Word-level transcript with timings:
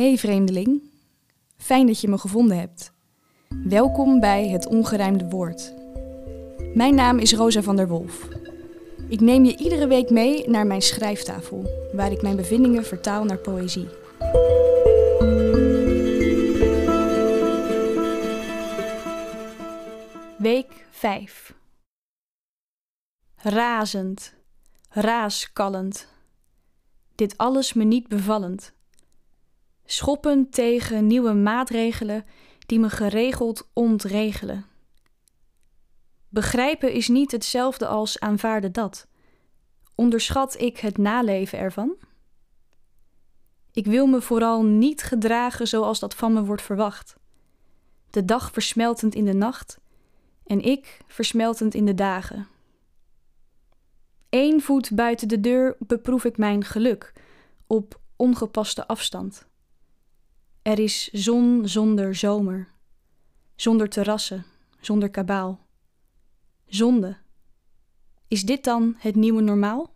Hey 0.00 0.18
vreemdeling, 0.18 0.82
fijn 1.56 1.86
dat 1.86 2.00
je 2.00 2.08
me 2.08 2.18
gevonden 2.18 2.58
hebt. 2.58 2.92
Welkom 3.64 4.20
bij 4.20 4.48
het 4.48 4.66
ongerijmde 4.66 5.28
woord. 5.28 5.74
Mijn 6.74 6.94
naam 6.94 7.18
is 7.18 7.32
Rosa 7.32 7.62
van 7.62 7.76
der 7.76 7.88
Wolf. 7.88 8.28
Ik 9.08 9.20
neem 9.20 9.44
je 9.44 9.56
iedere 9.56 9.86
week 9.86 10.10
mee 10.10 10.48
naar 10.48 10.66
mijn 10.66 10.82
schrijftafel, 10.82 11.88
waar 11.92 12.12
ik 12.12 12.22
mijn 12.22 12.36
bevindingen 12.36 12.84
vertaal 12.84 13.24
naar 13.24 13.38
poëzie. 13.38 13.88
Week 20.38 20.86
5 20.90 21.54
Razend, 23.36 24.34
raaskallend, 24.88 26.08
dit 27.14 27.36
alles 27.36 27.72
me 27.72 27.84
niet 27.84 28.08
bevallend. 28.08 28.78
Schoppen 29.92 30.50
tegen 30.50 31.06
nieuwe 31.06 31.32
maatregelen 31.32 32.24
die 32.66 32.78
me 32.78 32.90
geregeld 32.90 33.70
ontregelen. 33.72 34.64
Begrijpen 36.28 36.92
is 36.92 37.08
niet 37.08 37.32
hetzelfde 37.32 37.86
als 37.86 38.20
aanvaarden 38.20 38.72
dat. 38.72 39.06
Onderschat 39.94 40.60
ik 40.60 40.78
het 40.78 40.98
naleven 40.98 41.58
ervan? 41.58 41.96
Ik 43.72 43.86
wil 43.86 44.06
me 44.06 44.20
vooral 44.20 44.64
niet 44.64 45.02
gedragen 45.02 45.68
zoals 45.68 45.98
dat 45.98 46.14
van 46.14 46.32
me 46.32 46.44
wordt 46.44 46.62
verwacht. 46.62 47.16
De 48.10 48.24
dag 48.24 48.52
versmeltend 48.52 49.14
in 49.14 49.24
de 49.24 49.34
nacht 49.34 49.78
en 50.46 50.60
ik 50.60 51.00
versmeltend 51.06 51.74
in 51.74 51.84
de 51.84 51.94
dagen. 51.94 52.46
Eén 54.28 54.62
voet 54.62 54.94
buiten 54.94 55.28
de 55.28 55.40
deur 55.40 55.76
beproef 55.78 56.24
ik 56.24 56.36
mijn 56.36 56.64
geluk 56.64 57.12
op 57.66 58.00
ongepaste 58.16 58.86
afstand. 58.86 59.48
Er 60.62 60.78
is 60.78 61.08
zon 61.08 61.68
zonder 61.68 62.14
zomer, 62.14 62.68
zonder 63.56 63.88
terrassen, 63.88 64.44
zonder 64.80 65.10
kabaal. 65.10 65.66
Zonde. 66.66 67.16
Is 68.28 68.42
dit 68.42 68.64
dan 68.64 68.94
het 68.98 69.14
nieuwe 69.14 69.42
normaal? 69.42 69.94